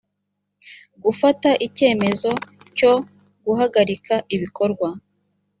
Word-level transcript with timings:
gufata 1.03 1.49
icyemezo 1.67 2.29
cyo 2.77 2.93
guhagarika 3.45 4.13
ibikorwa 4.35 4.89